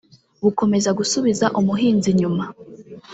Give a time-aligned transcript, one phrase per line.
[0.43, 2.43] bukomeza gusubiza umuhinzi inyuma